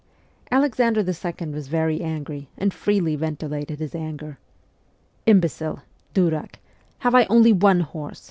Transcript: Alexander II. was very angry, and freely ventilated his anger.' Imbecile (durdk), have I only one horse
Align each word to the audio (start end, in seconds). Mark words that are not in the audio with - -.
Alexander 0.49 1.01
II. 1.01 1.49
was 1.49 1.67
very 1.67 2.01
angry, 2.01 2.49
and 2.57 2.73
freely 2.73 3.15
ventilated 3.15 3.77
his 3.77 3.93
anger.' 3.93 4.39
Imbecile 5.27 5.83
(durdk), 6.15 6.55
have 6.97 7.13
I 7.13 7.25
only 7.25 7.53
one 7.53 7.81
horse 7.81 8.19